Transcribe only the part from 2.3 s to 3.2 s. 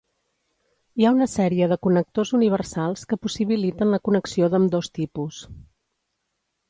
universals